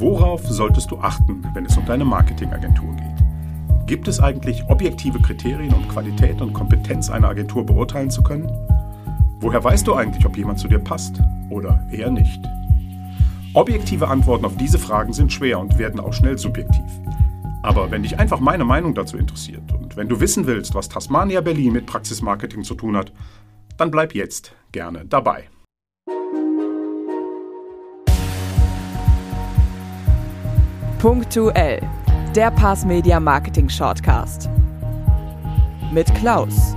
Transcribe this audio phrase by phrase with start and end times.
[0.00, 3.86] Worauf solltest du achten, wenn es um deine Marketingagentur geht?
[3.86, 8.50] Gibt es eigentlich objektive Kriterien, um Qualität und Kompetenz einer Agentur beurteilen zu können?
[9.40, 12.40] Woher weißt du eigentlich, ob jemand zu dir passt oder eher nicht?
[13.52, 16.90] Objektive Antworten auf diese Fragen sind schwer und werden auch schnell subjektiv.
[17.62, 21.42] Aber wenn dich einfach meine Meinung dazu interessiert und wenn du wissen willst, was Tasmania
[21.42, 23.12] Berlin mit Praxismarketing zu tun hat,
[23.76, 25.50] dann bleib jetzt gerne dabei.
[31.00, 31.80] Punktuell,
[32.36, 34.50] der Pass Media Marketing Shortcast.
[35.90, 36.76] Mit Klaus.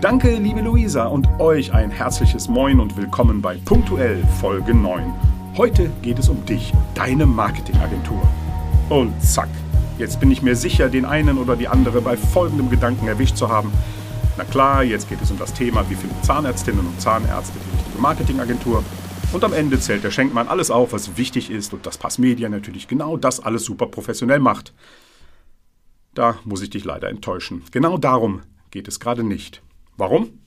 [0.00, 5.14] Danke, liebe Luisa, und euch ein herzliches Moin und willkommen bei Punktuell Folge 9.
[5.56, 8.22] Heute geht es um dich, deine Marketingagentur.
[8.88, 9.48] Und zack,
[9.98, 13.48] jetzt bin ich mir sicher, den einen oder die andere bei folgendem Gedanken erwischt zu
[13.48, 13.70] haben.
[14.36, 18.02] Na klar, jetzt geht es um das Thema, wie finden Zahnärztinnen und Zahnärzte die richtige
[18.02, 18.82] Marketingagentur
[19.32, 22.88] und am Ende zählt der Schenkmann alles auf, was wichtig ist und das Passmedia natürlich
[22.88, 24.72] genau das alles super professionell macht.
[26.14, 27.62] Da muss ich dich leider enttäuschen.
[27.70, 29.62] Genau darum geht es gerade nicht.
[29.96, 30.38] Warum?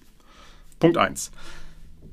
[0.80, 1.32] Punkt 1.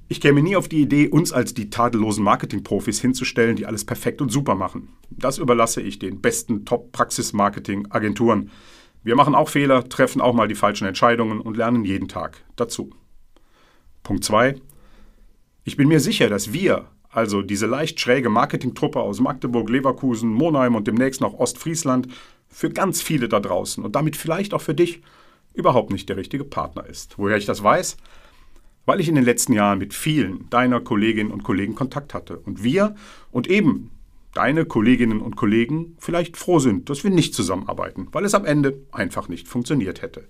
[0.08, 4.20] Ich käme nie auf die Idee, uns als die tadellosen Marketingprofis hinzustellen, die alles perfekt
[4.20, 4.90] und super machen.
[5.10, 8.50] Das überlasse ich den besten Top-Praxis-Marketing-Agenturen.
[9.02, 12.90] Wir machen auch Fehler, treffen auch mal die falschen Entscheidungen und lernen jeden Tag dazu.
[14.02, 14.60] Punkt 2.
[15.68, 20.76] Ich bin mir sicher, dass wir, also diese leicht schräge Marketingtruppe aus Magdeburg, Leverkusen, Monheim
[20.76, 22.06] und demnächst noch Ostfriesland,
[22.48, 25.02] für ganz viele da draußen und damit vielleicht auch für dich
[25.54, 27.18] überhaupt nicht der richtige Partner ist.
[27.18, 27.96] Woher ich das weiß?
[28.84, 32.62] Weil ich in den letzten Jahren mit vielen deiner Kolleginnen und Kollegen Kontakt hatte und
[32.62, 32.94] wir
[33.32, 33.90] und eben
[34.34, 38.86] deine Kolleginnen und Kollegen vielleicht froh sind, dass wir nicht zusammenarbeiten, weil es am Ende
[38.92, 40.28] einfach nicht funktioniert hätte.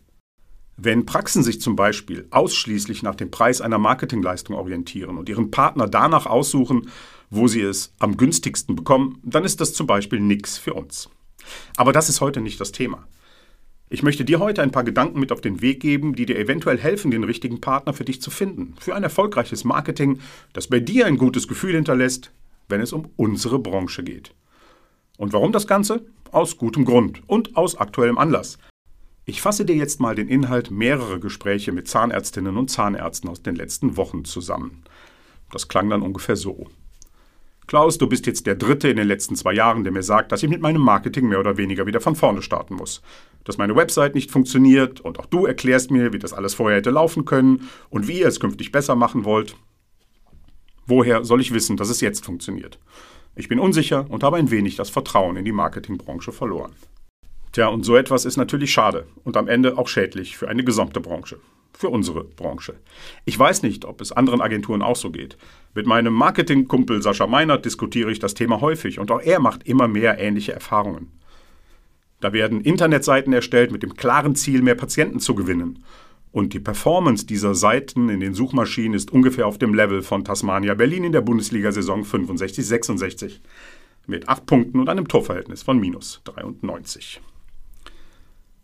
[0.77, 5.89] Wenn Praxen sich zum Beispiel ausschließlich nach dem Preis einer Marketingleistung orientieren und ihren Partner
[5.89, 6.91] danach aussuchen,
[7.31, 11.09] wo sie es am günstigsten bekommen, dann ist das zum Beispiel nichts für uns.
[11.77, 13.07] Aber das ist heute nicht das Thema.
[13.89, 16.77] Ich möchte dir heute ein paar Gedanken mit auf den Weg geben, die dir eventuell
[16.77, 18.75] helfen, den richtigen Partner für dich zu finden.
[18.81, 20.19] Für ein erfolgreiches Marketing,
[20.53, 22.33] das bei dir ein gutes Gefühl hinterlässt,
[22.69, 24.35] wenn es um unsere Branche geht.
[25.17, 26.05] Und warum das Ganze?
[26.33, 28.59] Aus gutem Grund und aus aktuellem Anlass.
[29.29, 33.57] Ich fasse dir jetzt mal den Inhalt mehrerer Gespräche mit Zahnärztinnen und Zahnärzten aus den
[33.57, 34.85] letzten Wochen zusammen.
[35.51, 36.69] Das klang dann ungefähr so.
[37.67, 40.45] Klaus, du bist jetzt der Dritte in den letzten zwei Jahren, der mir sagt, dass
[40.45, 43.03] ich mit meinem Marketing mehr oder weniger wieder von vorne starten muss.
[43.43, 46.91] Dass meine Website nicht funktioniert und auch du erklärst mir, wie das alles vorher hätte
[46.91, 49.57] laufen können und wie ihr es künftig besser machen wollt.
[50.87, 52.79] Woher soll ich wissen, dass es jetzt funktioniert?
[53.35, 56.77] Ich bin unsicher und habe ein wenig das Vertrauen in die Marketingbranche verloren.
[57.57, 61.01] Tja, und so etwas ist natürlich schade und am Ende auch schädlich für eine gesamte
[61.01, 61.39] Branche.
[61.73, 62.75] Für unsere Branche.
[63.25, 65.39] Ich weiß nicht, ob es anderen Agenturen auch so geht.
[65.75, 69.89] Mit meinem Marketingkumpel Sascha Meinert diskutiere ich das Thema häufig und auch er macht immer
[69.89, 71.13] mehr ähnliche Erfahrungen.
[72.21, 75.83] Da werden Internetseiten erstellt mit dem klaren Ziel, mehr Patienten zu gewinnen.
[76.33, 80.75] Und die Performance dieser Seiten in den Suchmaschinen ist ungefähr auf dem Level von Tasmania
[80.75, 83.41] Berlin in der Bundesliga-Saison 65-66.
[84.07, 87.23] Mit 8 Punkten und einem Torverhältnis von minus 93.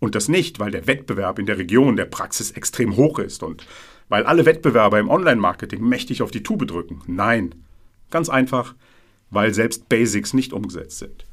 [0.03, 3.65] Und das nicht, weil der Wettbewerb in der Region der Praxis extrem hoch ist und
[4.09, 7.03] weil alle Wettbewerber im Online-Marketing mächtig auf die Tube drücken.
[7.07, 7.55] Nein,
[8.11, 8.75] ganz einfach,
[9.31, 11.25] weil selbst Basics nicht umgesetzt sind.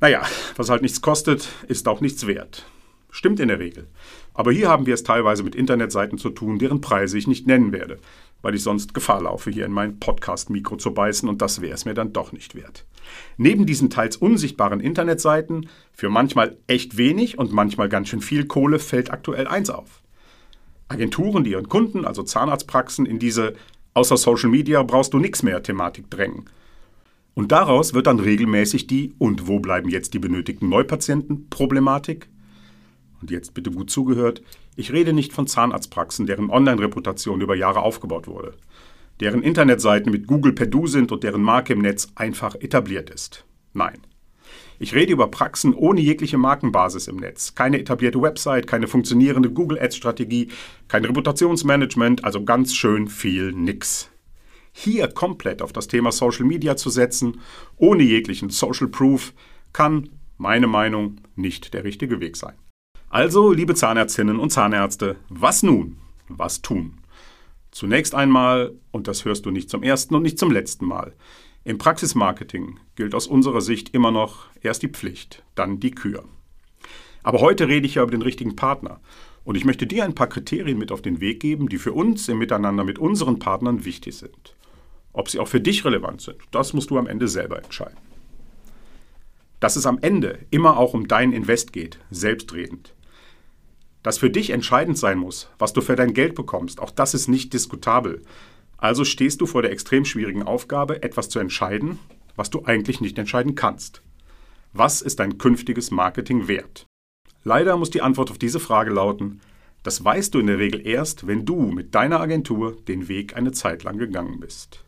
[0.00, 0.22] Naja,
[0.56, 2.64] was halt nichts kostet, ist auch nichts wert.
[3.10, 3.88] Stimmt in der Regel.
[4.34, 7.72] Aber hier haben wir es teilweise mit Internetseiten zu tun, deren Preise ich nicht nennen
[7.72, 7.98] werde,
[8.42, 11.84] weil ich sonst Gefahr laufe, hier in mein Podcast-Mikro zu beißen und das wäre es
[11.84, 12.86] mir dann doch nicht wert.
[13.36, 18.78] Neben diesen teils unsichtbaren Internetseiten, für manchmal echt wenig und manchmal ganz schön viel Kohle,
[18.78, 20.02] fällt aktuell eins auf.
[20.88, 23.54] Agenturen, die ihren Kunden, also Zahnarztpraxen, in diese
[23.94, 26.44] außer Social Media brauchst du nichts mehr Thematik drängen.
[27.34, 32.28] Und daraus wird dann regelmäßig die und wo bleiben jetzt die benötigten Neupatienten Problematik?
[33.20, 34.42] Und jetzt bitte gut zugehört,
[34.76, 38.54] ich rede nicht von Zahnarztpraxen, deren Online-Reputation über Jahre aufgebaut wurde
[39.20, 43.44] deren Internetseiten mit Google per Du sind und deren Marke im Netz einfach etabliert ist.
[43.72, 43.98] Nein.
[44.78, 47.54] Ich rede über Praxen ohne jegliche Markenbasis im Netz.
[47.54, 50.48] Keine etablierte Website, keine funktionierende Google Ads-Strategie,
[50.88, 54.10] kein Reputationsmanagement, also ganz schön viel nix.
[54.72, 57.40] Hier komplett auf das Thema Social Media zu setzen,
[57.76, 59.34] ohne jeglichen Social Proof,
[59.74, 60.08] kann,
[60.38, 62.54] meine Meinung, nicht der richtige Weg sein.
[63.12, 65.96] Also, liebe Zahnärztinnen und Zahnärzte, was nun?
[66.28, 67.00] Was tun?
[67.72, 71.12] Zunächst einmal, und das hörst du nicht zum ersten und nicht zum letzten Mal,
[71.64, 76.22] im Praxismarketing gilt aus unserer Sicht immer noch erst die Pflicht, dann die Kür.
[77.24, 79.00] Aber heute rede ich ja über den richtigen Partner.
[79.42, 82.28] Und ich möchte dir ein paar Kriterien mit auf den Weg geben, die für uns
[82.28, 84.54] im Miteinander mit unseren Partnern wichtig sind.
[85.12, 87.98] Ob sie auch für dich relevant sind, das musst du am Ende selber entscheiden.
[89.58, 92.94] Dass es am Ende immer auch um dein Invest geht, selbstredend.
[94.02, 97.28] Dass für dich entscheidend sein muss, was du für dein Geld bekommst, auch das ist
[97.28, 98.22] nicht diskutabel.
[98.78, 101.98] Also stehst du vor der extrem schwierigen Aufgabe, etwas zu entscheiden,
[102.36, 104.02] was du eigentlich nicht entscheiden kannst.
[104.72, 106.86] Was ist dein künftiges Marketing wert?
[107.44, 109.40] Leider muss die Antwort auf diese Frage lauten,
[109.82, 113.52] das weißt du in der Regel erst, wenn du mit deiner Agentur den Weg eine
[113.52, 114.84] Zeit lang gegangen bist.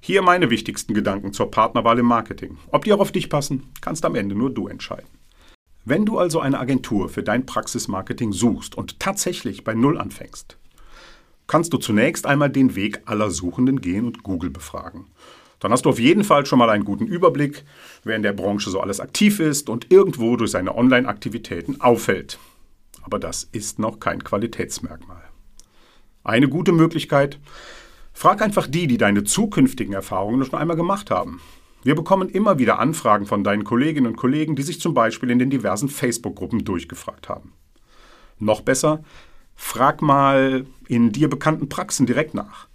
[0.00, 2.56] Hier meine wichtigsten Gedanken zur Partnerwahl im Marketing.
[2.70, 5.19] Ob die auch auf dich passen, kannst am Ende nur du entscheiden.
[5.84, 10.58] Wenn du also eine Agentur für dein Praxismarketing suchst und tatsächlich bei Null anfängst,
[11.46, 15.06] kannst du zunächst einmal den Weg aller Suchenden gehen und Google befragen.
[15.58, 17.64] Dann hast du auf jeden Fall schon mal einen guten Überblick,
[18.04, 22.38] wer in der Branche so alles aktiv ist und irgendwo durch seine Online-Aktivitäten auffällt.
[23.02, 25.22] Aber das ist noch kein Qualitätsmerkmal.
[26.24, 27.38] Eine gute Möglichkeit,
[28.12, 31.40] Frag einfach die, die deine zukünftigen Erfahrungen schon einmal gemacht haben.
[31.82, 35.38] Wir bekommen immer wieder Anfragen von deinen Kolleginnen und Kollegen, die sich zum Beispiel in
[35.38, 37.54] den diversen Facebook-Gruppen durchgefragt haben.
[38.38, 39.02] Noch besser,
[39.54, 42.68] frag mal in dir bekannten Praxen direkt nach.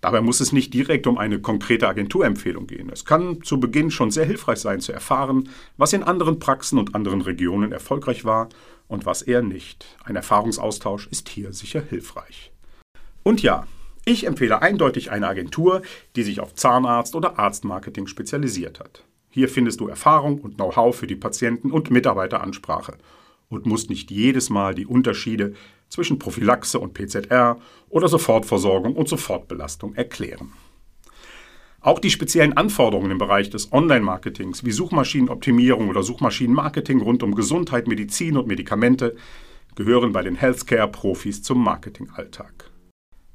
[0.00, 2.90] Dabei muss es nicht direkt um eine konkrete Agenturempfehlung gehen.
[2.90, 6.94] Es kann zu Beginn schon sehr hilfreich sein zu erfahren, was in anderen Praxen und
[6.94, 8.48] anderen Regionen erfolgreich war
[8.88, 9.86] und was eher nicht.
[10.04, 12.50] Ein Erfahrungsaustausch ist hier sicher hilfreich.
[13.22, 13.66] Und ja,
[14.10, 15.82] ich empfehle eindeutig eine Agentur,
[16.16, 19.04] die sich auf Zahnarzt- oder Arztmarketing spezialisiert hat.
[19.30, 22.98] Hier findest du Erfahrung und Know-how für die Patienten- und Mitarbeiteransprache
[23.48, 25.54] und musst nicht jedes Mal die Unterschiede
[25.88, 27.58] zwischen Prophylaxe und PZR
[27.88, 30.52] oder Sofortversorgung und Sofortbelastung erklären.
[31.80, 37.86] Auch die speziellen Anforderungen im Bereich des Online-Marketings wie Suchmaschinenoptimierung oder Suchmaschinenmarketing rund um Gesundheit,
[37.86, 39.16] Medizin und Medikamente
[39.76, 42.69] gehören bei den Healthcare-Profis zum Marketingalltag.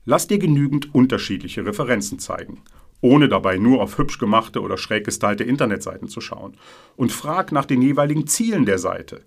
[0.05, 2.61] Lass dir genügend unterschiedliche Referenzen zeigen,
[3.01, 6.57] ohne dabei nur auf hübsch gemachte oder schräg gestylte Internetseiten zu schauen.
[6.95, 9.21] Und frag nach den jeweiligen Zielen der Seite.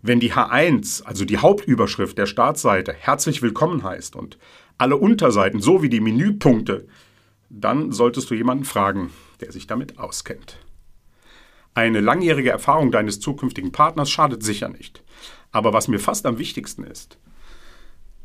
[0.00, 4.38] Wenn die H1, also die Hauptüberschrift der Startseite, herzlich willkommen heißt und
[4.78, 6.86] alle Unterseiten sowie die Menüpunkte,
[7.50, 9.10] dann solltest du jemanden fragen,
[9.40, 10.58] der sich damit auskennt.
[11.74, 15.02] Eine langjährige Erfahrung deines zukünftigen Partners schadet sicher nicht.
[15.52, 17.18] Aber was mir fast am wichtigsten ist,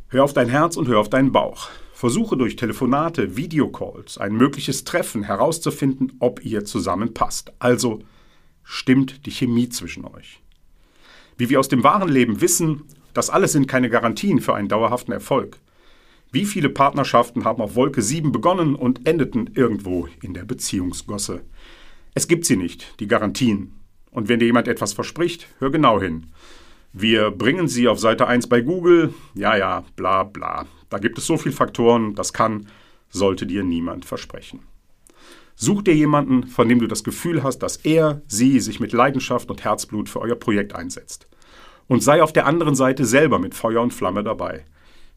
[0.08, 1.70] hör auf dein Herz und hör auf deinen Bauch.
[2.00, 7.52] Versuche durch Telefonate, Videocalls, ein mögliches Treffen herauszufinden, ob ihr zusammenpasst.
[7.60, 8.00] Also
[8.64, 10.40] stimmt die Chemie zwischen euch.
[11.36, 15.12] Wie wir aus dem wahren Leben wissen, das alles sind keine Garantien für einen dauerhaften
[15.12, 15.58] Erfolg.
[16.32, 21.42] Wie viele Partnerschaften haben auf Wolke 7 begonnen und endeten irgendwo in der Beziehungsgosse?
[22.14, 23.74] Es gibt sie nicht, die Garantien.
[24.10, 26.28] Und wenn dir jemand etwas verspricht, hör genau hin.
[26.94, 30.66] Wir bringen sie auf Seite 1 bei Google, ja, ja, bla bla.
[30.90, 32.68] Da gibt es so viele Faktoren, das kann,
[33.10, 34.62] sollte dir niemand versprechen.
[35.56, 39.50] Such dir jemanden, von dem du das Gefühl hast, dass er, sie sich mit Leidenschaft
[39.52, 41.28] und Herzblut für euer Projekt einsetzt.
[41.88, 44.64] Und sei auf der anderen Seite selber mit Feuer und Flamme dabei.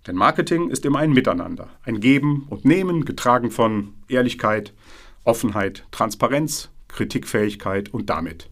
[0.07, 4.73] Denn Marketing ist immer ein Miteinander, ein Geben und Nehmen, getragen von Ehrlichkeit,
[5.23, 8.51] Offenheit, Transparenz, Kritikfähigkeit und damit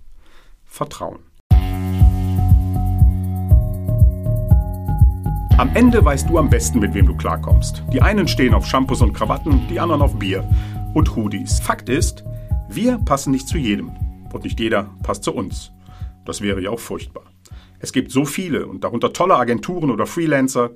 [0.64, 1.29] Vertrauen.
[5.60, 7.84] Am Ende weißt du am besten, mit wem du klarkommst.
[7.92, 10.42] Die einen stehen auf Shampoos und Krawatten, die anderen auf Bier
[10.94, 11.60] und Hoodies.
[11.60, 12.24] Fakt ist,
[12.70, 13.90] wir passen nicht zu jedem.
[14.32, 15.70] Und nicht jeder passt zu uns.
[16.24, 17.24] Das wäre ja auch furchtbar.
[17.78, 20.70] Es gibt so viele und darunter tolle Agenturen oder Freelancer.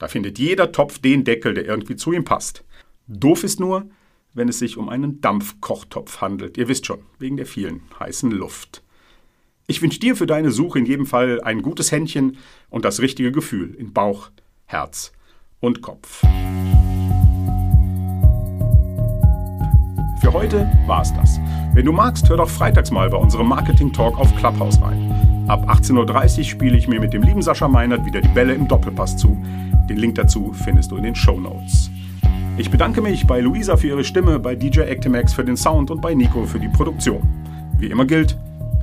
[0.00, 2.64] Da findet jeder Topf den Deckel, der irgendwie zu ihm passt.
[3.06, 3.88] Doof ist nur,
[4.32, 6.58] wenn es sich um einen Dampfkochtopf handelt.
[6.58, 8.83] Ihr wisst schon, wegen der vielen heißen Luft.
[9.66, 12.36] Ich wünsche dir für deine Suche in jedem Fall ein gutes Händchen
[12.68, 14.28] und das richtige Gefühl in Bauch,
[14.66, 15.12] Herz
[15.58, 16.20] und Kopf.
[20.20, 21.40] Für heute war's das.
[21.72, 25.46] Wenn du magst, hör doch freitags mal bei unserem Marketing Talk auf Clubhouse rein.
[25.48, 28.68] Ab 18.30 Uhr spiele ich mir mit dem lieben Sascha Meinert wieder die Bälle im
[28.68, 29.42] Doppelpass zu.
[29.88, 31.90] Den Link dazu findest du in den Show Notes.
[32.58, 36.02] Ich bedanke mich bei Luisa für ihre Stimme, bei DJ Actimax für den Sound und
[36.02, 37.22] bei Nico für die Produktion.
[37.78, 38.36] Wie immer gilt,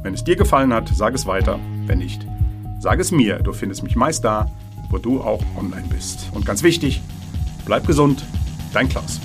[0.03, 1.59] wenn es dir gefallen hat, sag es weiter.
[1.85, 2.25] Wenn nicht,
[2.79, 3.39] sag es mir.
[3.39, 4.49] Du findest mich meist da,
[4.89, 6.29] wo du auch online bist.
[6.33, 7.01] Und ganz wichtig,
[7.65, 8.23] bleib gesund.
[8.73, 9.19] Dein Klaus.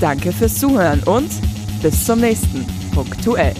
[0.00, 1.30] Danke fürs Zuhören und
[1.82, 3.54] bis zum nächsten Punktuell.